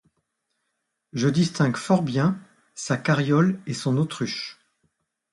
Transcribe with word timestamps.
Je 1.13 1.27
distingue 1.29 1.77
fort 1.77 2.01
bien 2.01 2.39
sa 2.73 2.97
carriole 2.97 3.59
et 3.67 3.75
son 3.75 3.97
autruche!… 3.97 4.59